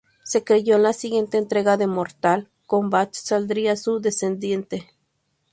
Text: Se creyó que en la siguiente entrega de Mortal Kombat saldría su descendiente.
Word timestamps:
Se 0.23 0.43
creyó 0.43 0.71
que 0.73 0.77
en 0.77 0.81
la 0.81 0.93
siguiente 0.93 1.37
entrega 1.37 1.77
de 1.77 1.85
Mortal 1.85 2.49
Kombat 2.65 3.13
saldría 3.13 3.75
su 3.75 3.99
descendiente. 3.99 4.89